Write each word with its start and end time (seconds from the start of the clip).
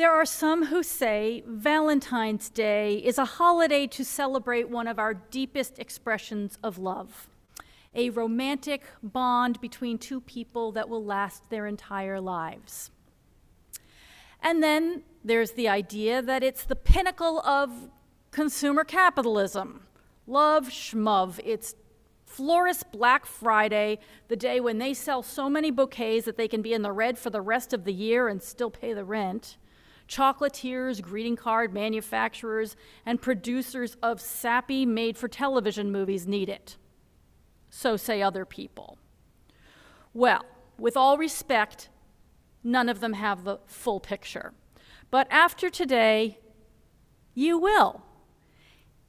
There 0.00 0.10
are 0.10 0.24
some 0.24 0.64
who 0.64 0.82
say 0.82 1.42
Valentine's 1.46 2.48
Day 2.48 2.94
is 2.94 3.18
a 3.18 3.26
holiday 3.26 3.86
to 3.88 4.02
celebrate 4.02 4.70
one 4.70 4.86
of 4.86 4.98
our 4.98 5.12
deepest 5.12 5.78
expressions 5.78 6.56
of 6.62 6.78
love, 6.78 7.28
a 7.94 8.08
romantic 8.08 8.82
bond 9.02 9.60
between 9.60 9.98
two 9.98 10.22
people 10.22 10.72
that 10.72 10.88
will 10.88 11.04
last 11.04 11.50
their 11.50 11.66
entire 11.66 12.18
lives. 12.18 12.90
And 14.42 14.62
then 14.62 15.02
there's 15.22 15.50
the 15.50 15.68
idea 15.68 16.22
that 16.22 16.42
it's 16.42 16.64
the 16.64 16.76
pinnacle 16.76 17.40
of 17.40 17.90
consumer 18.30 18.84
capitalism. 18.84 19.82
Love 20.26 20.70
schmov. 20.70 21.40
It's 21.44 21.74
Florist 22.24 22.90
Black 22.90 23.26
Friday, 23.26 23.98
the 24.28 24.36
day 24.36 24.60
when 24.60 24.78
they 24.78 24.94
sell 24.94 25.22
so 25.22 25.50
many 25.50 25.70
bouquets 25.70 26.24
that 26.24 26.38
they 26.38 26.48
can 26.48 26.62
be 26.62 26.72
in 26.72 26.80
the 26.80 26.90
red 26.90 27.18
for 27.18 27.28
the 27.28 27.42
rest 27.42 27.74
of 27.74 27.84
the 27.84 27.92
year 27.92 28.28
and 28.28 28.42
still 28.42 28.70
pay 28.70 28.94
the 28.94 29.04
rent. 29.04 29.58
Chocolatiers, 30.10 31.00
greeting 31.00 31.36
card 31.36 31.72
manufacturers, 31.72 32.76
and 33.06 33.22
producers 33.22 33.96
of 34.02 34.20
sappy 34.20 34.84
made 34.84 35.16
for 35.16 35.28
television 35.28 35.92
movies 35.92 36.26
need 36.26 36.48
it. 36.48 36.76
So 37.70 37.96
say 37.96 38.20
other 38.20 38.44
people. 38.44 38.98
Well, 40.12 40.44
with 40.76 40.96
all 40.96 41.16
respect, 41.16 41.90
none 42.64 42.88
of 42.88 42.98
them 42.98 43.12
have 43.12 43.44
the 43.44 43.60
full 43.66 44.00
picture. 44.00 44.52
But 45.12 45.28
after 45.30 45.70
today, 45.70 46.40
you 47.32 47.56
will. 47.56 48.02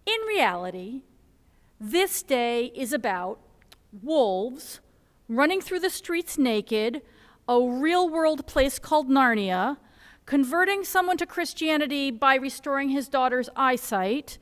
In 0.06 0.20
reality, 0.28 1.02
this 1.80 2.22
day 2.22 2.66
is 2.76 2.94
about 2.94 3.40
wolves 4.04 4.82
running 5.28 5.62
through 5.62 5.80
the 5.80 5.90
streets 5.90 6.38
naked, 6.38 7.02
a 7.48 7.60
real 7.60 8.08
world 8.08 8.46
place 8.46 8.78
called 8.78 9.10
Narnia, 9.10 9.78
converting 10.26 10.84
someone 10.84 11.18
to 11.18 11.26
Christianity 11.26 12.12
by 12.12 12.36
restoring 12.36 12.90
his 12.90 13.08
daughter's 13.08 13.50
eyesight, 13.56 14.38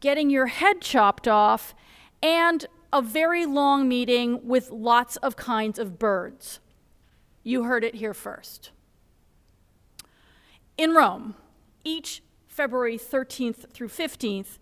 getting 0.00 0.30
your 0.30 0.46
head 0.46 0.80
chopped 0.80 1.28
off, 1.28 1.74
and 2.22 2.66
a 2.92 3.00
very 3.00 3.46
long 3.46 3.88
meeting 3.88 4.46
with 4.46 4.70
lots 4.70 5.16
of 5.18 5.36
kinds 5.36 5.78
of 5.78 5.98
birds. 5.98 6.60
You 7.42 7.64
heard 7.64 7.84
it 7.84 7.96
here 7.96 8.14
first. 8.14 8.70
In 10.76 10.92
Rome, 10.92 11.34
each 11.84 12.22
February 12.46 12.98
13th 12.98 13.72
through 13.72 13.88
15th, 13.88 14.58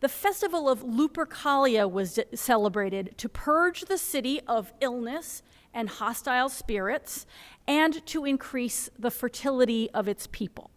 the 0.00 0.08
festival 0.08 0.68
of 0.68 0.82
Lupercalia 0.82 1.90
was 1.90 2.18
celebrated 2.34 3.14
to 3.18 3.28
purge 3.28 3.82
the 3.82 3.98
city 3.98 4.40
of 4.46 4.72
illness 4.80 5.42
and 5.72 5.88
hostile 5.88 6.48
spirits 6.48 7.26
and 7.66 8.04
to 8.06 8.24
increase 8.24 8.90
the 8.98 9.10
fertility 9.10 9.90
of 9.92 10.08
its 10.08 10.26
people. 10.26 10.70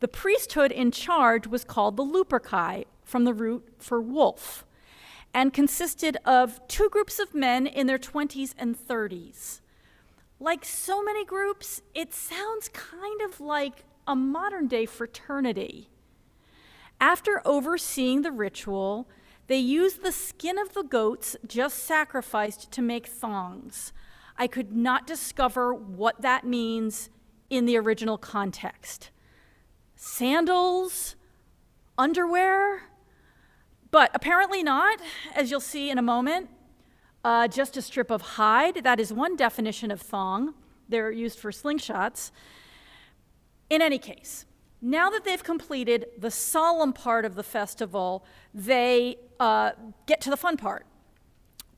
The 0.00 0.08
priesthood 0.08 0.70
in 0.70 0.90
charge 0.90 1.46
was 1.46 1.64
called 1.64 1.96
the 1.96 2.04
Luperci, 2.04 2.84
from 3.04 3.24
the 3.24 3.34
root 3.34 3.68
for 3.78 4.00
wolf, 4.00 4.64
and 5.32 5.52
consisted 5.52 6.16
of 6.24 6.66
two 6.68 6.88
groups 6.90 7.18
of 7.18 7.34
men 7.34 7.66
in 7.66 7.86
their 7.86 7.98
20s 7.98 8.54
and 8.58 8.76
30s. 8.76 9.60
Like 10.40 10.64
so 10.64 11.02
many 11.02 11.24
groups, 11.24 11.82
it 11.94 12.12
sounds 12.12 12.68
kind 12.68 13.20
of 13.22 13.40
like 13.40 13.84
a 14.06 14.16
modern 14.16 14.68
day 14.68 14.86
fraternity. 14.86 15.88
After 17.00 17.42
overseeing 17.44 18.22
the 18.22 18.32
ritual, 18.32 19.08
they 19.46 19.58
used 19.58 20.02
the 20.02 20.12
skin 20.12 20.58
of 20.58 20.72
the 20.74 20.82
goats 20.82 21.36
just 21.46 21.84
sacrificed 21.84 22.70
to 22.72 22.82
make 22.82 23.06
thongs. 23.06 23.92
I 24.36 24.46
could 24.46 24.74
not 24.74 25.06
discover 25.06 25.74
what 25.74 26.22
that 26.22 26.44
means 26.44 27.10
in 27.50 27.66
the 27.66 27.76
original 27.76 28.18
context. 28.18 29.10
Sandals? 29.96 31.16
Underwear? 31.96 32.90
But 33.90 34.10
apparently 34.14 34.62
not, 34.62 34.98
as 35.34 35.50
you'll 35.50 35.60
see 35.60 35.90
in 35.90 35.98
a 35.98 36.02
moment. 36.02 36.48
Uh, 37.22 37.48
just 37.48 37.76
a 37.76 37.82
strip 37.82 38.10
of 38.10 38.20
hide, 38.22 38.82
that 38.82 38.98
is 38.98 39.12
one 39.12 39.36
definition 39.36 39.90
of 39.90 40.00
thong. 40.00 40.54
They're 40.88 41.12
used 41.12 41.38
for 41.38 41.50
slingshots. 41.50 42.30
In 43.70 43.80
any 43.80 43.98
case, 43.98 44.44
now 44.82 45.08
that 45.08 45.24
they've 45.24 45.42
completed 45.42 46.06
the 46.18 46.30
solemn 46.30 46.92
part 46.92 47.24
of 47.24 47.34
the 47.34 47.42
festival, 47.42 48.26
they 48.52 49.16
uh, 49.40 49.72
get 50.06 50.20
to 50.22 50.30
the 50.30 50.36
fun 50.36 50.56
part. 50.56 50.86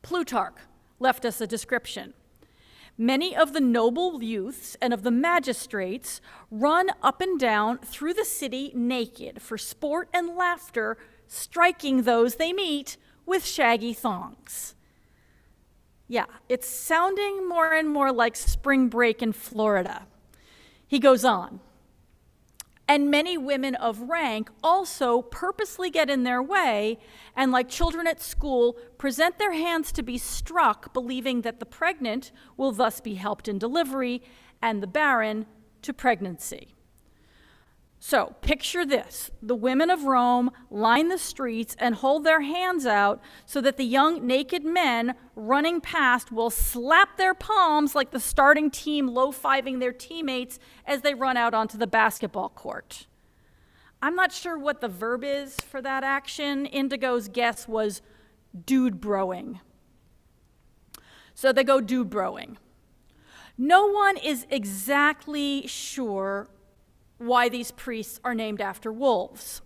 Plutarch 0.02 0.56
left 0.98 1.24
us 1.24 1.40
a 1.40 1.46
description. 1.46 2.14
Many 2.98 3.36
of 3.36 3.52
the 3.52 3.60
noble 3.60 4.22
youths 4.22 4.76
and 4.80 4.94
of 4.94 5.02
the 5.02 5.10
magistrates 5.10 6.20
run 6.50 6.88
up 7.02 7.20
and 7.20 7.38
down 7.38 7.78
through 7.78 8.14
the 8.14 8.24
city 8.24 8.72
naked 8.74 9.42
for 9.42 9.58
sport 9.58 10.08
and 10.14 10.34
laughter, 10.34 10.96
striking 11.26 12.02
those 12.02 12.36
they 12.36 12.54
meet 12.54 12.96
with 13.26 13.44
shaggy 13.44 13.92
thongs. 13.92 14.74
Yeah, 16.08 16.26
it's 16.48 16.68
sounding 16.68 17.46
more 17.46 17.72
and 17.72 17.90
more 17.90 18.12
like 18.12 18.36
spring 18.36 18.88
break 18.88 19.22
in 19.22 19.32
Florida. 19.32 20.06
He 20.86 20.98
goes 20.98 21.24
on. 21.24 21.60
And 22.88 23.10
many 23.10 23.36
women 23.36 23.74
of 23.74 24.02
rank 24.02 24.48
also 24.62 25.22
purposely 25.22 25.90
get 25.90 26.08
in 26.08 26.22
their 26.22 26.40
way 26.40 26.98
and, 27.34 27.50
like 27.50 27.68
children 27.68 28.06
at 28.06 28.22
school, 28.22 28.76
present 28.96 29.38
their 29.38 29.52
hands 29.52 29.90
to 29.92 30.04
be 30.04 30.18
struck, 30.18 30.92
believing 30.92 31.40
that 31.42 31.58
the 31.58 31.66
pregnant 31.66 32.30
will 32.56 32.70
thus 32.70 33.00
be 33.00 33.14
helped 33.14 33.48
in 33.48 33.58
delivery 33.58 34.22
and 34.62 34.82
the 34.82 34.86
barren 34.86 35.46
to 35.82 35.92
pregnancy. 35.92 36.75
So 38.08 38.36
picture 38.40 38.86
this 38.86 39.32
the 39.42 39.56
women 39.56 39.90
of 39.90 40.04
Rome 40.04 40.52
line 40.70 41.08
the 41.08 41.18
streets 41.18 41.74
and 41.76 41.96
hold 41.96 42.22
their 42.22 42.42
hands 42.42 42.86
out 42.86 43.20
so 43.46 43.60
that 43.60 43.78
the 43.78 43.84
young 43.84 44.24
naked 44.24 44.64
men 44.64 45.16
running 45.34 45.80
past 45.80 46.30
will 46.30 46.50
slap 46.50 47.16
their 47.16 47.34
palms 47.34 47.96
like 47.96 48.12
the 48.12 48.20
starting 48.20 48.70
team 48.70 49.08
low 49.08 49.32
fiving 49.32 49.80
their 49.80 49.92
teammates 49.92 50.60
as 50.86 51.00
they 51.00 51.14
run 51.14 51.36
out 51.36 51.52
onto 51.52 51.76
the 51.76 51.88
basketball 51.88 52.48
court. 52.48 53.08
I'm 54.00 54.14
not 54.14 54.30
sure 54.30 54.56
what 54.56 54.80
the 54.80 54.86
verb 54.86 55.24
is 55.24 55.56
for 55.56 55.82
that 55.82 56.04
action. 56.04 56.64
Indigo's 56.66 57.26
guess 57.26 57.66
was 57.66 58.02
dude 58.66 59.00
broing. 59.00 59.58
So 61.34 61.52
they 61.52 61.64
go 61.64 61.80
dude 61.80 62.10
broing. 62.10 62.54
No 63.58 63.88
one 63.88 64.16
is 64.16 64.46
exactly 64.48 65.66
sure 65.66 66.46
why 67.18 67.48
these 67.48 67.70
priests 67.70 68.20
are 68.24 68.34
named 68.34 68.60
after 68.60 68.92
wolves. 68.92 69.62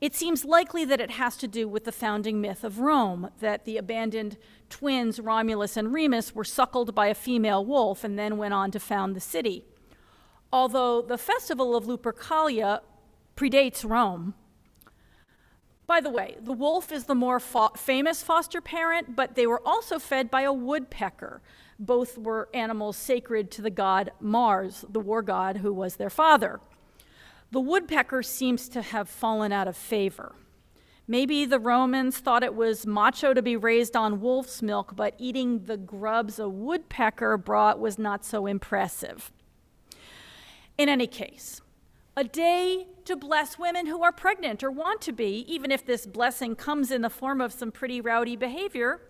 It 0.00 0.14
seems 0.14 0.46
likely 0.46 0.86
that 0.86 1.00
it 1.00 1.10
has 1.12 1.36
to 1.38 1.48
do 1.48 1.68
with 1.68 1.84
the 1.84 1.92
founding 1.92 2.40
myth 2.40 2.64
of 2.64 2.78
Rome, 2.78 3.30
that 3.40 3.66
the 3.66 3.76
abandoned 3.76 4.38
twins 4.70 5.20
Romulus 5.20 5.76
and 5.76 5.92
Remus 5.92 6.34
were 6.34 6.44
suckled 6.44 6.94
by 6.94 7.08
a 7.08 7.14
female 7.14 7.62
wolf 7.64 8.02
and 8.02 8.18
then 8.18 8.38
went 8.38 8.54
on 8.54 8.70
to 8.70 8.80
found 8.80 9.14
the 9.14 9.20
city. 9.20 9.64
Although 10.50 11.02
the 11.02 11.18
festival 11.18 11.76
of 11.76 11.84
Lupercalia 11.84 12.80
predates 13.36 13.88
Rome. 13.88 14.34
By 15.86 16.00
the 16.00 16.10
way, 16.10 16.36
the 16.40 16.52
wolf 16.52 16.92
is 16.92 17.04
the 17.04 17.14
more 17.14 17.40
fo- 17.40 17.70
famous 17.76 18.22
foster 18.22 18.60
parent, 18.60 19.16
but 19.16 19.34
they 19.34 19.46
were 19.46 19.60
also 19.66 19.98
fed 19.98 20.30
by 20.30 20.42
a 20.42 20.52
woodpecker. 20.52 21.42
Both 21.78 22.16
were 22.16 22.48
animals 22.54 22.96
sacred 22.96 23.50
to 23.52 23.62
the 23.62 23.70
god 23.70 24.12
Mars, 24.20 24.84
the 24.88 25.00
war 25.00 25.20
god 25.20 25.58
who 25.58 25.72
was 25.72 25.96
their 25.96 26.10
father. 26.10 26.60
The 27.52 27.60
woodpecker 27.60 28.22
seems 28.22 28.68
to 28.70 28.82
have 28.82 29.08
fallen 29.08 29.52
out 29.52 29.66
of 29.66 29.76
favor. 29.76 30.36
Maybe 31.08 31.44
the 31.44 31.58
Romans 31.58 32.18
thought 32.18 32.44
it 32.44 32.54
was 32.54 32.86
macho 32.86 33.34
to 33.34 33.42
be 33.42 33.56
raised 33.56 33.96
on 33.96 34.20
wolf's 34.20 34.62
milk, 34.62 34.94
but 34.94 35.14
eating 35.18 35.64
the 35.64 35.76
grubs 35.76 36.38
a 36.38 36.48
woodpecker 36.48 37.36
brought 37.36 37.80
was 37.80 37.98
not 37.98 38.24
so 38.24 38.46
impressive. 38.46 39.32
In 40.78 40.88
any 40.88 41.08
case, 41.08 41.60
a 42.16 42.22
day 42.22 42.86
to 43.06 43.16
bless 43.16 43.58
women 43.58 43.86
who 43.86 44.04
are 44.04 44.12
pregnant 44.12 44.62
or 44.62 44.70
want 44.70 45.00
to 45.00 45.12
be, 45.12 45.44
even 45.48 45.72
if 45.72 45.84
this 45.84 46.06
blessing 46.06 46.54
comes 46.54 46.92
in 46.92 47.02
the 47.02 47.10
form 47.10 47.40
of 47.40 47.52
some 47.52 47.72
pretty 47.72 48.00
rowdy 48.00 48.36
behavior, 48.36 49.00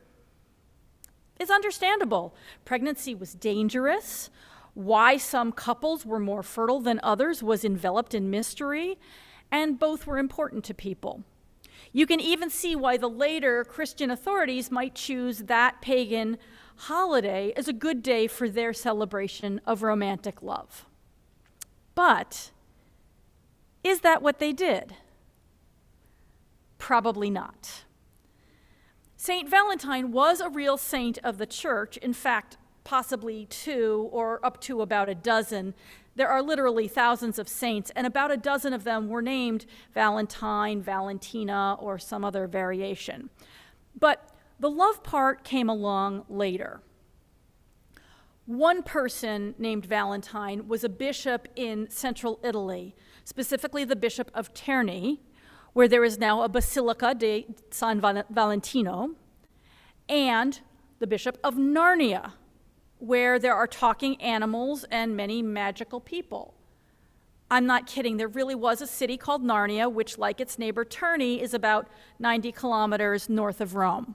is 1.38 1.50
understandable. 1.50 2.35
Pregnancy 2.64 3.14
was 3.14 3.35
dangerous. 3.35 4.31
Why 4.75 5.17
some 5.17 5.52
couples 5.52 6.06
were 6.06 6.20
more 6.20 6.43
fertile 6.43 6.81
than 6.81 7.00
others 7.02 7.43
was 7.43 7.64
enveloped 7.64 8.14
in 8.14 8.31
mystery, 8.31 8.99
and 9.50 9.78
both 9.78 10.06
were 10.06 10.19
important 10.19 10.64
to 10.64 10.75
people. 10.75 11.25
You 11.93 12.06
can 12.06 12.20
even 12.20 12.50
see 12.50 12.76
why 12.76 12.96
the 12.96 13.08
later 13.08 13.64
Christian 13.64 14.11
authorities 14.11 14.70
might 14.70 14.94
choose 14.94 15.40
that 15.40 15.81
pagan 15.81 16.38
holiday 16.76 17.52
as 17.56 17.69
a 17.69 17.72
good 17.72 18.02
day 18.02 18.26
for 18.26 18.49
their 18.49 18.72
celebration 18.72 19.61
of 19.67 19.82
romantic 19.82 20.43
love. 20.43 20.87
But 21.94 22.50
is 23.82 24.00
that 24.00 24.23
what 24.23 24.38
they 24.38 24.52
did? 24.52 24.94
Probably 26.78 27.28
not. 27.28 27.84
Saint 29.16 29.50
Valentine 29.50 30.12
was 30.12 30.40
a 30.40 30.49
real 30.49 30.78
saint 30.78 31.19
of 31.23 31.37
the 31.37 31.46
church. 31.46 31.99
In 31.99 32.14
fact, 32.14 32.56
possibly 32.85 33.47
two 33.47 34.09
or 34.12 34.44
up 34.44 34.61
to 34.62 34.82
about 34.82 35.09
a 35.09 35.15
dozen. 35.15 35.75
There 36.17 36.29
are 36.29 36.43
literally 36.43 36.88
thousands 36.88 37.38
of 37.38 37.49
saints, 37.49 37.91
and 37.94 38.06
about 38.06 38.31
a 38.31 38.37
dozen 38.37 38.73
of 38.73 38.85
them 38.85 39.09
were 39.09 39.23
named 39.23 39.67
Valentine, 39.94 40.82
Valentina, 40.82 41.77
or 41.79 41.99
some 41.99 42.25
other 42.25 42.47
variation. 42.47 43.31
But 43.99 44.29
the 44.59 44.71
love 44.71 45.03
part 45.03 45.44
came 45.44 45.69
along 45.69 46.25
later. 46.29 46.81
One 48.47 48.83
person 48.83 49.55
named 49.59 49.87
Valentine 49.87 50.67
was 50.67 50.83
a 50.83 50.88
bishop 50.88 51.47
in 51.55 51.88
central 51.91 52.41
Italy, 52.43 52.97
specifically 53.25 53.85
the 53.85 53.94
bishop 53.94 54.31
of 54.35 54.53
Terni, 54.53 55.21
where 55.73 55.87
there 55.87 56.03
is 56.03 56.19
now 56.19 56.43
a 56.43 56.49
Basilica 56.49 57.15
de 57.15 57.47
San 57.71 58.00
Valentino, 58.00 59.11
and 60.09 60.61
the 60.99 61.06
bishop 61.06 61.38
of 61.44 61.55
Narnia, 61.55 62.33
where 63.00 63.38
there 63.38 63.55
are 63.55 63.67
talking 63.67 64.20
animals 64.20 64.85
and 64.91 65.17
many 65.17 65.43
magical 65.43 66.00
people. 66.00 66.55
I'm 67.50 67.67
not 67.67 67.87
kidding, 67.87 68.17
there 68.17 68.29
really 68.29 68.55
was 68.55 68.81
a 68.81 68.87
city 68.87 69.17
called 69.17 69.43
Narnia, 69.43 69.93
which, 69.93 70.19
like 70.19 70.41
its 70.41 70.58
neighbor 70.58 70.85
Terni, 70.85 71.41
is 71.41 71.52
about 71.52 71.88
90 72.20 72.52
kilometers 72.52 73.29
north 73.29 73.61
of 73.61 73.75
Rome. 73.75 74.14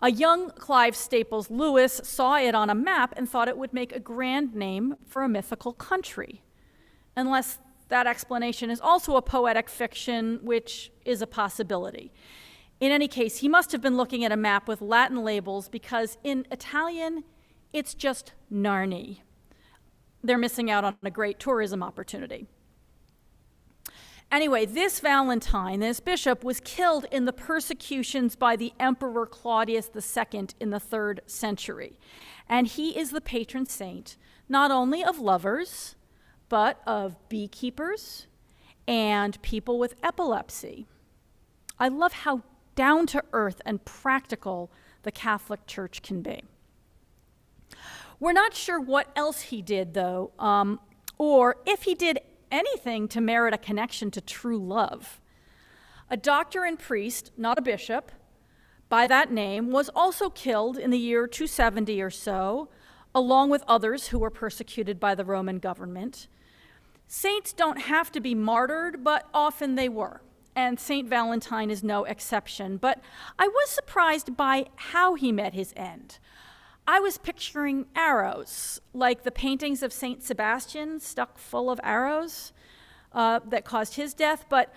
A 0.00 0.10
young 0.10 0.50
Clive 0.50 0.96
Staples 0.96 1.48
Lewis 1.48 2.00
saw 2.02 2.36
it 2.36 2.56
on 2.56 2.68
a 2.68 2.74
map 2.74 3.14
and 3.16 3.28
thought 3.28 3.46
it 3.46 3.56
would 3.56 3.72
make 3.72 3.94
a 3.94 4.00
grand 4.00 4.56
name 4.56 4.96
for 5.06 5.22
a 5.22 5.28
mythical 5.28 5.72
country. 5.72 6.42
Unless 7.14 7.60
that 7.88 8.08
explanation 8.08 8.70
is 8.70 8.80
also 8.80 9.14
a 9.14 9.22
poetic 9.22 9.68
fiction, 9.68 10.40
which 10.42 10.90
is 11.04 11.22
a 11.22 11.26
possibility. 11.28 12.10
In 12.80 12.90
any 12.90 13.06
case, 13.06 13.38
he 13.38 13.48
must 13.48 13.70
have 13.70 13.80
been 13.80 13.96
looking 13.96 14.24
at 14.24 14.32
a 14.32 14.36
map 14.36 14.66
with 14.66 14.82
Latin 14.82 15.22
labels 15.22 15.68
because 15.68 16.18
in 16.24 16.44
Italian, 16.50 17.22
it's 17.72 17.94
just 17.94 18.32
Narni. 18.52 19.20
They're 20.22 20.38
missing 20.38 20.70
out 20.70 20.84
on 20.84 20.96
a 21.02 21.10
great 21.10 21.38
tourism 21.38 21.82
opportunity. 21.82 22.46
Anyway, 24.30 24.64
this 24.64 24.98
Valentine, 25.00 25.80
this 25.80 26.00
bishop, 26.00 26.42
was 26.42 26.58
killed 26.60 27.04
in 27.10 27.26
the 27.26 27.32
persecutions 27.34 28.34
by 28.34 28.56
the 28.56 28.72
Emperor 28.80 29.26
Claudius 29.26 29.90
II 29.94 30.46
in 30.58 30.70
the 30.70 30.80
third 30.80 31.20
century. 31.26 31.98
And 32.48 32.66
he 32.66 32.98
is 32.98 33.10
the 33.10 33.20
patron 33.20 33.66
saint 33.66 34.16
not 34.48 34.70
only 34.70 35.04
of 35.04 35.18
lovers, 35.18 35.96
but 36.48 36.80
of 36.86 37.16
beekeepers 37.28 38.26
and 38.86 39.40
people 39.42 39.78
with 39.78 39.94
epilepsy. 40.02 40.86
I 41.78 41.88
love 41.88 42.12
how 42.12 42.42
down 42.74 43.06
to 43.08 43.22
earth 43.32 43.60
and 43.64 43.84
practical 43.84 44.70
the 45.02 45.12
Catholic 45.12 45.66
Church 45.66 46.02
can 46.02 46.22
be. 46.22 46.42
We're 48.22 48.30
not 48.30 48.54
sure 48.54 48.78
what 48.80 49.10
else 49.16 49.40
he 49.40 49.62
did, 49.62 49.94
though, 49.94 50.30
um, 50.38 50.78
or 51.18 51.56
if 51.66 51.82
he 51.82 51.96
did 51.96 52.20
anything 52.52 53.08
to 53.08 53.20
merit 53.20 53.52
a 53.52 53.58
connection 53.58 54.12
to 54.12 54.20
true 54.20 54.64
love. 54.64 55.20
A 56.08 56.16
doctor 56.16 56.64
and 56.64 56.78
priest, 56.78 57.32
not 57.36 57.58
a 57.58 57.62
bishop, 57.62 58.12
by 58.88 59.08
that 59.08 59.32
name, 59.32 59.72
was 59.72 59.88
also 59.88 60.30
killed 60.30 60.78
in 60.78 60.90
the 60.90 61.00
year 61.00 61.26
270 61.26 62.00
or 62.00 62.10
so, 62.10 62.68
along 63.12 63.50
with 63.50 63.64
others 63.66 64.06
who 64.06 64.20
were 64.20 64.30
persecuted 64.30 65.00
by 65.00 65.16
the 65.16 65.24
Roman 65.24 65.58
government. 65.58 66.28
Saints 67.08 67.52
don't 67.52 67.80
have 67.80 68.12
to 68.12 68.20
be 68.20 68.36
martyred, 68.36 69.02
but 69.02 69.28
often 69.34 69.74
they 69.74 69.88
were, 69.88 70.22
and 70.54 70.78
St. 70.78 71.08
Valentine 71.08 71.72
is 71.72 71.82
no 71.82 72.04
exception. 72.04 72.76
But 72.76 73.00
I 73.36 73.48
was 73.48 73.68
surprised 73.68 74.36
by 74.36 74.66
how 74.76 75.16
he 75.16 75.32
met 75.32 75.54
his 75.54 75.74
end. 75.76 76.20
I 76.86 77.00
was 77.00 77.18
picturing 77.18 77.86
arrows, 77.94 78.80
like 78.92 79.22
the 79.22 79.30
paintings 79.30 79.82
of 79.82 79.92
St. 79.92 80.22
Sebastian 80.22 80.98
stuck 81.00 81.38
full 81.38 81.70
of 81.70 81.80
arrows 81.82 82.52
uh, 83.12 83.40
that 83.46 83.64
caused 83.64 83.94
his 83.94 84.14
death, 84.14 84.46
but 84.48 84.72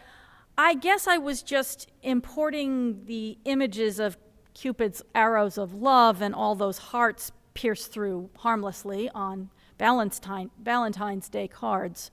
I 0.57 0.75
guess 0.75 1.07
I 1.07 1.17
was 1.17 1.41
just 1.41 1.91
importing 2.03 3.05
the 3.05 3.37
images 3.45 3.99
of 3.99 4.17
Cupid's 4.53 5.01
arrows 5.13 5.57
of 5.57 5.73
love 5.73 6.21
and 6.21 6.33
all 6.33 6.55
those 6.55 6.77
hearts 6.77 7.31
pierced 7.53 7.91
through 7.91 8.29
harmlessly 8.37 9.09
on 9.13 9.49
Valentine, 9.77 10.51
Valentine's 10.61 11.27
Day 11.27 11.47
cards. 11.47 12.11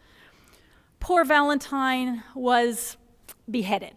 Poor 0.99 1.25
Valentine 1.25 2.23
was 2.35 2.97
beheaded. 3.51 3.95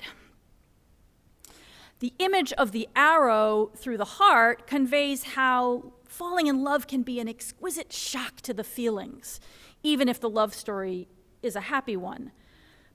The 2.06 2.14
image 2.20 2.54
of 2.54 2.72
the 2.72 2.88
arrow 2.96 3.72
through 3.76 3.98
the 3.98 4.06
heart 4.06 4.68
conveys 4.68 5.24
how 5.34 5.94
falling 6.08 6.46
in 6.46 6.64
love 6.64 6.86
can 6.86 7.02
be 7.02 7.20
an 7.20 7.28
exquisite 7.28 7.92
shock 7.92 8.42
to 8.42 8.54
the 8.54 8.64
feelings, 8.64 9.40
even 9.82 10.08
if 10.08 10.20
the 10.20 10.30
love 10.30 10.54
story 10.54 11.08
is 11.42 11.56
a 11.56 11.62
happy 11.62 11.98
one. 11.98 12.32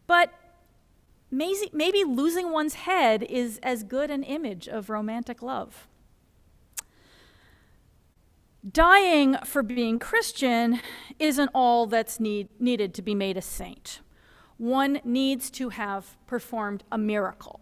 But 0.06 0.32
maybe, 1.28 2.04
losing 2.04 2.52
one's 2.52 2.74
head 2.74 3.24
is 3.24 3.58
as 3.64 3.82
good 3.82 4.12
an 4.12 4.22
image 4.22 4.68
of 4.68 4.88
romantic 4.88 5.42
love. 5.42 5.88
Dying 8.64 9.38
for 9.44 9.64
being 9.64 9.98
Christian 9.98 10.78
isn't 11.18 11.50
all 11.52 11.88
that's 11.88 12.20
need, 12.20 12.48
needed 12.60 12.94
to 12.94 13.02
be 13.02 13.16
made 13.16 13.36
a 13.36 13.42
saint. 13.42 14.02
One 14.56 15.00
needs 15.02 15.50
to 15.50 15.70
have 15.70 16.16
performed 16.28 16.84
a 16.92 16.96
miracle. 16.96 17.60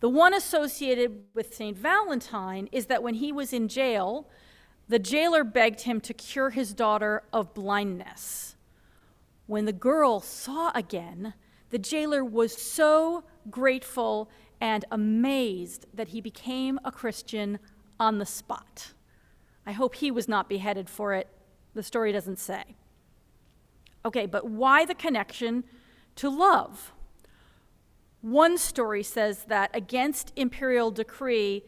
The 0.00 0.08
one 0.08 0.34
associated 0.34 1.24
with 1.34 1.54
St. 1.54 1.76
Valentine 1.76 2.68
is 2.70 2.86
that 2.86 3.02
when 3.02 3.14
he 3.14 3.32
was 3.32 3.52
in 3.52 3.68
jail, 3.68 4.28
the 4.88 4.98
jailer 4.98 5.42
begged 5.42 5.82
him 5.82 6.00
to 6.02 6.14
cure 6.14 6.50
his 6.50 6.74
daughter 6.74 7.22
of 7.32 7.54
blindness. 7.54 8.56
When 9.46 9.64
the 9.64 9.72
girl 9.72 10.20
saw 10.20 10.70
again, 10.74 11.34
the 11.70 11.78
jailer 11.78 12.24
was 12.24 12.56
so 12.56 13.24
grateful 13.50 14.30
and 14.60 14.84
amazed 14.90 15.86
that 15.94 16.08
he 16.08 16.20
became 16.20 16.78
a 16.84 16.92
Christian 16.92 17.58
on 17.98 18.18
the 18.18 18.26
spot. 18.26 18.92
I 19.66 19.72
hope 19.72 19.96
he 19.96 20.10
was 20.10 20.28
not 20.28 20.48
beheaded 20.48 20.88
for 20.88 21.14
it. 21.14 21.28
The 21.74 21.82
story 21.82 22.12
doesn't 22.12 22.38
say. 22.38 22.76
Okay, 24.04 24.26
but 24.26 24.48
why 24.48 24.84
the 24.84 24.94
connection 24.94 25.64
to 26.16 26.30
love? 26.30 26.92
One 28.26 28.58
story 28.58 29.04
says 29.04 29.44
that 29.44 29.70
against 29.72 30.32
imperial 30.34 30.90
decree, 30.90 31.62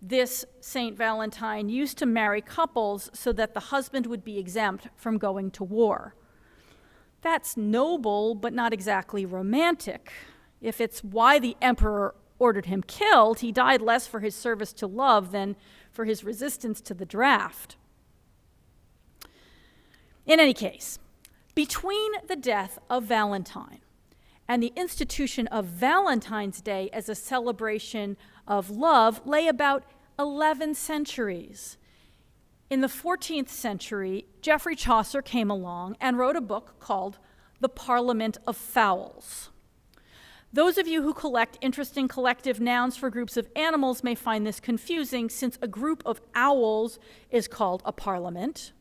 this 0.00 0.46
St. 0.58 0.96
Valentine 0.96 1.68
used 1.68 1.98
to 1.98 2.06
marry 2.06 2.40
couples 2.40 3.10
so 3.12 3.30
that 3.34 3.52
the 3.52 3.60
husband 3.60 4.06
would 4.06 4.24
be 4.24 4.38
exempt 4.38 4.88
from 4.96 5.18
going 5.18 5.50
to 5.50 5.64
war. 5.64 6.14
That's 7.20 7.58
noble, 7.58 8.34
but 8.34 8.54
not 8.54 8.72
exactly 8.72 9.26
romantic. 9.26 10.10
If 10.62 10.80
it's 10.80 11.04
why 11.04 11.38
the 11.38 11.58
emperor 11.60 12.14
ordered 12.38 12.64
him 12.64 12.82
killed, 12.84 13.40
he 13.40 13.52
died 13.52 13.82
less 13.82 14.06
for 14.06 14.20
his 14.20 14.34
service 14.34 14.72
to 14.72 14.86
love 14.86 15.30
than 15.30 15.56
for 15.92 16.06
his 16.06 16.24
resistance 16.24 16.80
to 16.80 16.94
the 16.94 17.04
draft. 17.04 17.76
In 20.24 20.40
any 20.40 20.54
case, 20.54 20.98
between 21.54 22.12
the 22.26 22.36
death 22.36 22.78
of 22.88 23.04
Valentine 23.04 23.80
and 24.48 24.62
the 24.62 24.72
institution 24.74 25.46
of 25.48 25.66
Valentine's 25.66 26.60
Day 26.60 26.88
as 26.92 27.08
a 27.08 27.14
celebration 27.14 28.16
of 28.46 28.70
love 28.70 29.20
lay 29.26 29.46
about 29.46 29.84
11 30.18 30.74
centuries. 30.74 31.76
In 32.70 32.80
the 32.80 32.86
14th 32.86 33.50
century, 33.50 34.26
Geoffrey 34.40 34.74
Chaucer 34.74 35.22
came 35.22 35.50
along 35.50 35.96
and 36.00 36.18
wrote 36.18 36.36
a 36.36 36.40
book 36.40 36.80
called 36.80 37.18
The 37.60 37.68
Parliament 37.68 38.38
of 38.46 38.56
Fowls. 38.56 39.50
Those 40.50 40.78
of 40.78 40.88
you 40.88 41.02
who 41.02 41.12
collect 41.12 41.58
interesting 41.60 42.08
collective 42.08 42.58
nouns 42.58 42.96
for 42.96 43.10
groups 43.10 43.36
of 43.36 43.48
animals 43.54 44.02
may 44.02 44.14
find 44.14 44.46
this 44.46 44.60
confusing 44.60 45.28
since 45.28 45.58
a 45.60 45.68
group 45.68 46.02
of 46.06 46.22
owls 46.34 46.98
is 47.30 47.48
called 47.48 47.82
a 47.84 47.92
parliament. 47.92 48.72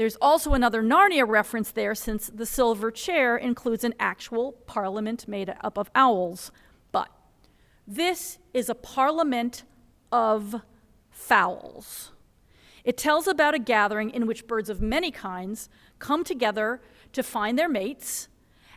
There's 0.00 0.16
also 0.16 0.54
another 0.54 0.82
Narnia 0.82 1.28
reference 1.28 1.72
there 1.72 1.94
since 1.94 2.28
the 2.28 2.46
silver 2.46 2.90
chair 2.90 3.36
includes 3.36 3.84
an 3.84 3.92
actual 4.00 4.52
parliament 4.52 5.28
made 5.28 5.54
up 5.60 5.76
of 5.76 5.90
owls. 5.94 6.50
But 6.90 7.10
this 7.86 8.38
is 8.54 8.70
a 8.70 8.74
parliament 8.74 9.64
of 10.10 10.62
fowls. 11.10 12.12
It 12.82 12.96
tells 12.96 13.26
about 13.26 13.54
a 13.54 13.58
gathering 13.58 14.08
in 14.08 14.26
which 14.26 14.46
birds 14.46 14.70
of 14.70 14.80
many 14.80 15.10
kinds 15.10 15.68
come 15.98 16.24
together 16.24 16.80
to 17.12 17.22
find 17.22 17.58
their 17.58 17.68
mates 17.68 18.28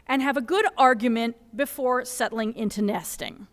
and 0.06 0.22
have 0.22 0.36
a 0.36 0.42
good 0.42 0.65
argument 0.77 1.38
before 1.56 2.03
settling 2.03 2.53
into 2.53 2.82
nesting. 2.82 3.48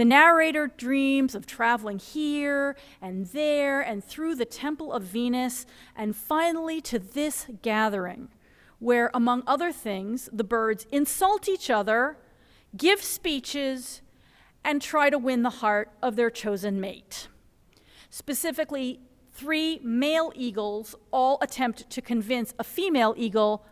The 0.00 0.06
narrator 0.06 0.66
dreams 0.66 1.34
of 1.34 1.44
traveling 1.44 1.98
here 1.98 2.74
and 3.02 3.26
there 3.26 3.82
and 3.82 4.02
through 4.02 4.34
the 4.36 4.46
temple 4.46 4.94
of 4.94 5.02
Venus 5.02 5.66
and 5.94 6.16
finally 6.16 6.80
to 6.80 6.98
this 6.98 7.46
gathering, 7.60 8.30
where, 8.78 9.10
among 9.12 9.42
other 9.46 9.72
things, 9.72 10.30
the 10.32 10.42
birds 10.42 10.86
insult 10.90 11.50
each 11.50 11.68
other, 11.68 12.16
give 12.74 13.02
speeches, 13.02 14.00
and 14.64 14.80
try 14.80 15.10
to 15.10 15.18
win 15.18 15.42
the 15.42 15.50
heart 15.60 15.90
of 16.02 16.16
their 16.16 16.30
chosen 16.30 16.80
mate. 16.80 17.28
Specifically, 18.08 19.00
three 19.34 19.80
male 19.82 20.32
eagles 20.34 20.94
all 21.10 21.36
attempt 21.42 21.90
to 21.90 22.00
convince 22.00 22.54
a 22.58 22.64
female 22.64 23.12
eagle 23.18 23.66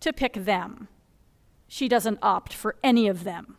to 0.00 0.12
pick 0.12 0.32
them. 0.32 0.88
She 1.68 1.86
doesn't 1.86 2.18
opt 2.20 2.52
for 2.52 2.74
any 2.82 3.06
of 3.06 3.22
them. 3.22 3.58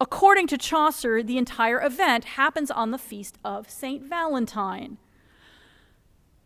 According 0.00 0.48
to 0.48 0.58
Chaucer, 0.58 1.22
the 1.22 1.38
entire 1.38 1.80
event 1.80 2.24
happens 2.24 2.70
on 2.70 2.90
the 2.90 2.98
feast 2.98 3.38
of 3.44 3.70
St. 3.70 4.02
Valentine. 4.02 4.98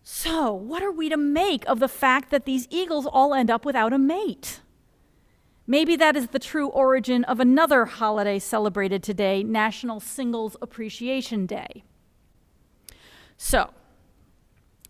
So, 0.02 0.52
what 0.52 0.82
are 0.82 0.92
we 0.92 1.08
to 1.08 1.16
make 1.16 1.66
of 1.66 1.80
the 1.80 1.88
fact 1.88 2.30
that 2.30 2.44
these 2.44 2.66
eagles 2.70 3.06
all 3.06 3.34
end 3.34 3.50
up 3.50 3.64
without 3.64 3.92
a 3.92 3.98
mate? 3.98 4.60
Maybe 5.66 5.96
that 5.96 6.16
is 6.16 6.28
the 6.28 6.38
true 6.38 6.68
origin 6.68 7.24
of 7.24 7.40
another 7.40 7.84
holiday 7.84 8.38
celebrated 8.38 9.02
today, 9.02 9.42
National 9.42 10.00
Singles 10.00 10.56
Appreciation 10.62 11.44
Day. 11.44 11.84
So, 13.36 13.70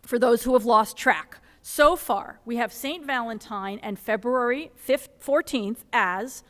for 0.03 0.21
those 0.21 0.45
who 0.45 0.53
have 0.53 0.65
lost 0.65 0.97
track, 0.97 1.41
so 1.63 1.97
far 1.97 2.41
we 2.45 2.57
have 2.57 2.73
St. 2.73 3.05
Valentine 3.05 3.81
and 3.83 3.99
February 3.99 4.71
5th, 4.87 5.09
14th 5.21 5.79
as 5.93 6.45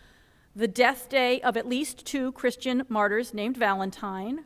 the 0.58 0.68
death 0.68 1.08
day 1.08 1.40
of 1.42 1.56
at 1.56 1.68
least 1.68 2.04
two 2.04 2.32
Christian 2.32 2.82
martyrs 2.88 3.32
named 3.32 3.56
Valentine, 3.56 4.44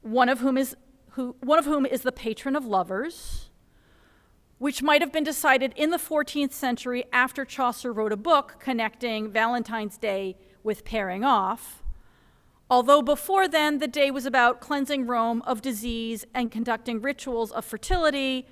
one 0.00 0.28
of 0.28 0.38
whom 0.38 0.56
is, 0.56 0.76
who, 1.10 1.34
one 1.40 1.58
of 1.58 1.64
whom 1.64 1.84
is 1.84 2.02
the 2.02 2.12
patron 2.12 2.54
of 2.54 2.64
lovers 2.64 3.48
which 4.58 4.82
might 4.82 5.00
have 5.00 5.12
been 5.12 5.24
decided 5.24 5.72
in 5.76 5.90
the 5.90 5.96
14th 5.96 6.52
century 6.52 7.04
after 7.12 7.44
Chaucer 7.44 7.92
wrote 7.92 8.12
a 8.12 8.16
book 8.16 8.56
connecting 8.58 9.30
Valentine's 9.30 9.96
Day 9.96 10.36
with 10.64 10.84
pairing 10.84 11.24
off. 11.24 11.82
Although 12.68 13.00
before 13.00 13.48
then, 13.48 13.78
the 13.78 13.86
day 13.86 14.10
was 14.10 14.26
about 14.26 14.60
cleansing 14.60 15.06
Rome 15.06 15.42
of 15.42 15.62
disease 15.62 16.26
and 16.34 16.50
conducting 16.50 17.00
rituals 17.00 17.52
of 17.52 17.64
fertility, 17.64 18.46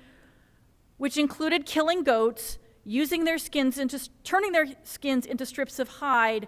which 0.97 1.17
included 1.17 1.65
killing 1.65 2.03
goats, 2.03 2.57
using 2.87 3.25
their 3.25 3.37
skins 3.37 3.77
into, 3.77 3.99
turning 4.23 4.53
their 4.53 4.65
skins 4.83 5.25
into 5.25 5.45
strips 5.45 5.77
of 5.77 5.89
hide, 5.89 6.47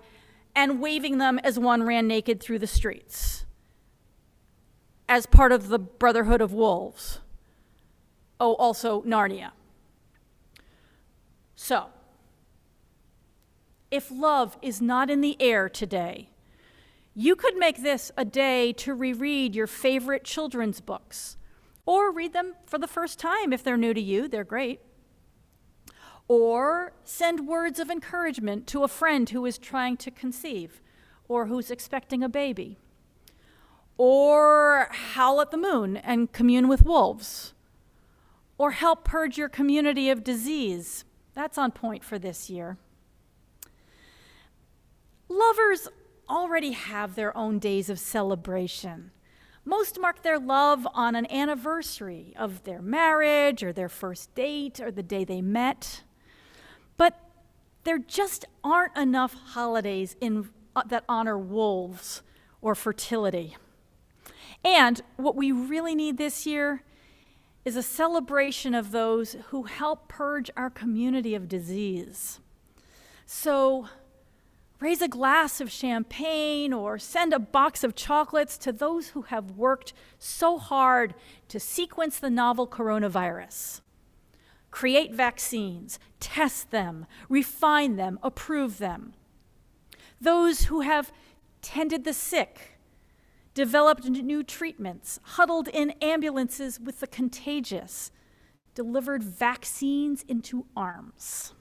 and 0.55 0.79
waving 0.79 1.17
them 1.17 1.37
as 1.39 1.59
one 1.59 1.83
ran 1.83 2.07
naked 2.07 2.39
through 2.39 2.59
the 2.59 2.67
streets 2.67 3.45
as 5.09 5.25
part 5.25 5.51
of 5.51 5.67
the 5.67 5.79
Brotherhood 5.79 6.39
of 6.39 6.53
Wolves. 6.53 7.19
Oh, 8.39 8.53
also 8.55 9.01
Narnia. 9.01 9.51
So, 11.55 11.87
if 13.91 14.09
love 14.09 14.57
is 14.61 14.79
not 14.79 15.09
in 15.09 15.21
the 15.21 15.35
air 15.41 15.67
today, 15.67 16.29
you 17.15 17.35
could 17.35 17.57
make 17.57 17.81
this 17.83 18.11
a 18.15 18.23
day 18.23 18.71
to 18.73 18.93
reread 18.93 19.55
your 19.55 19.67
favorite 19.67 20.23
children's 20.23 20.79
books, 20.79 21.35
or 21.85 22.11
read 22.11 22.31
them 22.31 22.53
for 22.65 22.77
the 22.77 22.87
first 22.87 23.19
time 23.19 23.51
if 23.51 23.63
they're 23.63 23.75
new 23.75 23.93
to 23.93 24.01
you, 24.01 24.27
they're 24.27 24.43
great. 24.43 24.79
Or 26.29 26.93
send 27.03 27.47
words 27.47 27.79
of 27.79 27.89
encouragement 27.89 28.67
to 28.67 28.83
a 28.83 28.87
friend 28.87 29.29
who 29.29 29.45
is 29.45 29.57
trying 29.57 29.97
to 29.97 30.11
conceive 30.11 30.79
or 31.27 31.47
who's 31.47 31.71
expecting 31.71 32.23
a 32.23 32.29
baby. 32.29 32.77
Or 33.97 34.87
howl 34.91 35.41
at 35.41 35.51
the 35.51 35.57
moon 35.57 35.97
and 35.97 36.31
commune 36.31 36.69
with 36.69 36.85
wolves 36.85 37.53
or 38.59 38.71
help 38.71 39.03
purge 39.03 39.37
your 39.37 39.49
community 39.49 40.09
of 40.09 40.23
disease. 40.23 41.03
That's 41.33 41.57
on 41.57 41.71
point 41.71 42.03
for 42.03 42.19
this 42.19 42.49
year. 42.49 42.77
Lovers 45.29 45.87
already 46.29 46.73
have 46.73 47.15
their 47.15 47.35
own 47.35 47.57
days 47.57 47.89
of 47.89 47.97
celebration. 47.97 49.11
Most 49.65 49.99
mark 49.99 50.21
their 50.23 50.37
love 50.37 50.87
on 50.93 51.15
an 51.15 51.31
anniversary 51.31 52.33
of 52.37 52.63
their 52.63 52.81
marriage 52.81 53.63
or 53.63 53.71
their 53.71 53.89
first 53.89 54.33
date 54.35 54.79
or 54.79 54.91
the 54.91 55.03
day 55.03 55.23
they 55.23 55.41
met. 55.41 56.03
But 56.99 57.17
there 57.85 57.97
just 57.97 58.43
aren't 58.61 58.95
enough 58.97 59.33
holidays 59.33 60.17
in, 60.19 60.49
uh, 60.75 60.83
that 60.87 61.05
honor 61.07 61.37
wolves 61.37 62.21
or 62.61 62.75
fertility. 62.75 63.55
And 64.65 65.01
what 65.15 65.37
we 65.37 65.53
really 65.53 65.95
need 65.95 66.17
this 66.17 66.45
year 66.45 66.83
is 67.63 67.77
a 67.77 67.81
celebration 67.81 68.75
of 68.75 68.91
those 68.91 69.37
who 69.47 69.63
help 69.63 70.09
purge 70.09 70.51
our 70.57 70.69
community 70.69 71.35
of 71.35 71.47
disease. 71.47 72.41
So, 73.25 73.87
raise 74.81 75.01
a 75.01 75.07
glass 75.07 75.61
of 75.61 75.71
champagne 75.71 76.73
or 76.73 76.99
send 76.99 77.31
a 77.31 77.39
box 77.39 77.81
of 77.85 77.95
chocolates 77.95 78.57
to 78.57 78.73
those 78.73 79.09
who 79.09 79.21
have 79.21 79.51
worked 79.51 79.93
so 80.17 80.57
hard 80.57 81.15
to 81.47 81.61
sequence 81.61 82.19
the 82.19 82.29
novel 82.29 82.67
coronavirus. 82.67 83.79
Create 84.71 85.13
vaccines, 85.13 85.99
test 86.19 86.71
them, 86.71 87.05
refine 87.27 87.95
them, 87.95 88.19
approve 88.21 88.77
them. 88.77 89.13
Those 90.21 90.65
who 90.65 90.81
have 90.81 91.11
tended 91.61 92.03
the 92.03 92.13
sick, 92.13 92.79
developed 93.53 94.05
new 94.05 94.43
treatments, 94.43 95.19
huddled 95.23 95.67
in 95.67 95.91
ambulances 96.01 96.79
with 96.79 96.99
the 96.99 97.07
contagious, 97.07 98.11
delivered 98.75 99.23
vaccines 99.23 100.23
into 100.27 100.65
arms. 100.75 101.53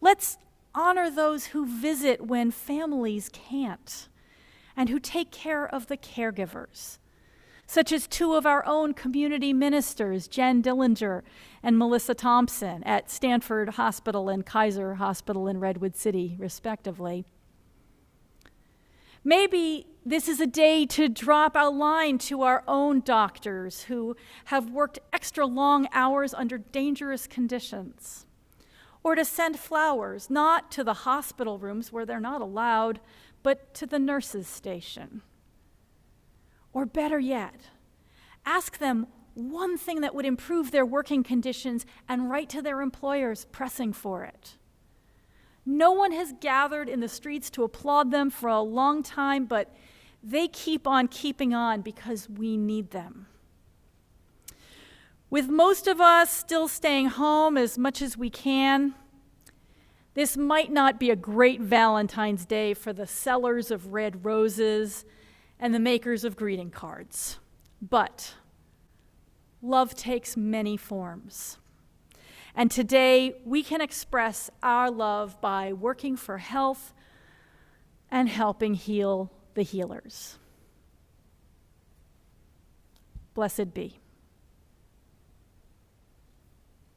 Let's 0.00 0.38
honor 0.74 1.10
those 1.10 1.46
who 1.46 1.66
visit 1.66 2.20
when 2.26 2.50
families 2.50 3.30
can't 3.32 4.08
and 4.76 4.88
who 4.88 5.00
take 5.00 5.32
care 5.32 5.66
of 5.66 5.88
the 5.88 5.96
caregivers, 5.96 6.98
such 7.68 7.92
as 7.92 8.06
two 8.06 8.32
of 8.32 8.46
our 8.46 8.64
own 8.64 8.94
community 8.94 9.52
ministers, 9.52 10.26
Jen 10.26 10.62
Dillinger 10.62 11.20
and 11.62 11.76
Melissa 11.76 12.14
Thompson, 12.14 12.82
at 12.84 13.10
Stanford 13.10 13.74
Hospital 13.74 14.30
and 14.30 14.44
Kaiser 14.44 14.94
Hospital 14.94 15.46
in 15.46 15.60
Redwood 15.60 15.94
City, 15.94 16.34
respectively. 16.38 17.26
Maybe 19.22 19.86
this 20.04 20.28
is 20.28 20.40
a 20.40 20.46
day 20.46 20.86
to 20.86 21.10
drop 21.10 21.54
a 21.54 21.68
line 21.68 22.16
to 22.18 22.40
our 22.40 22.64
own 22.66 23.02
doctors 23.02 23.82
who 23.82 24.16
have 24.46 24.70
worked 24.70 24.98
extra 25.12 25.44
long 25.44 25.88
hours 25.92 26.32
under 26.32 26.56
dangerous 26.56 27.26
conditions. 27.26 28.24
Or 29.02 29.14
to 29.14 29.26
send 29.26 29.58
flowers, 29.58 30.30
not 30.30 30.70
to 30.70 30.82
the 30.82 30.94
hospital 30.94 31.58
rooms 31.58 31.92
where 31.92 32.06
they're 32.06 32.18
not 32.18 32.40
allowed, 32.40 33.00
but 33.42 33.74
to 33.74 33.84
the 33.84 33.98
nurses' 33.98 34.48
station. 34.48 35.20
Or 36.78 36.86
better 36.86 37.18
yet, 37.18 37.70
ask 38.46 38.78
them 38.78 39.08
one 39.34 39.76
thing 39.76 40.00
that 40.02 40.14
would 40.14 40.24
improve 40.24 40.70
their 40.70 40.86
working 40.86 41.24
conditions 41.24 41.84
and 42.08 42.30
write 42.30 42.48
to 42.50 42.62
their 42.62 42.82
employers 42.82 43.46
pressing 43.46 43.92
for 43.92 44.22
it. 44.22 44.54
No 45.66 45.90
one 45.90 46.12
has 46.12 46.34
gathered 46.40 46.88
in 46.88 47.00
the 47.00 47.08
streets 47.08 47.50
to 47.50 47.64
applaud 47.64 48.12
them 48.12 48.30
for 48.30 48.48
a 48.48 48.60
long 48.60 49.02
time, 49.02 49.44
but 49.44 49.74
they 50.22 50.46
keep 50.46 50.86
on 50.86 51.08
keeping 51.08 51.52
on 51.52 51.80
because 51.80 52.30
we 52.30 52.56
need 52.56 52.92
them. 52.92 53.26
With 55.30 55.48
most 55.48 55.88
of 55.88 56.00
us 56.00 56.32
still 56.32 56.68
staying 56.68 57.08
home 57.08 57.58
as 57.58 57.76
much 57.76 58.00
as 58.00 58.16
we 58.16 58.30
can, 58.30 58.94
this 60.14 60.36
might 60.36 60.70
not 60.70 61.00
be 61.00 61.10
a 61.10 61.16
great 61.16 61.60
Valentine's 61.60 62.46
Day 62.46 62.72
for 62.72 62.92
the 62.92 63.08
sellers 63.08 63.72
of 63.72 63.92
red 63.92 64.24
roses 64.24 65.04
and 65.60 65.74
the 65.74 65.78
makers 65.78 66.24
of 66.24 66.36
greeting 66.36 66.70
cards. 66.70 67.38
But 67.80 68.34
love 69.62 69.94
takes 69.94 70.36
many 70.36 70.76
forms. 70.76 71.58
And 72.54 72.70
today 72.70 73.36
we 73.44 73.62
can 73.62 73.80
express 73.80 74.50
our 74.62 74.90
love 74.90 75.40
by 75.40 75.72
working 75.72 76.16
for 76.16 76.38
health 76.38 76.92
and 78.10 78.28
helping 78.28 78.74
heal 78.74 79.30
the 79.54 79.62
healers. 79.62 80.38
Blessed 83.34 83.72
be. 83.74 84.00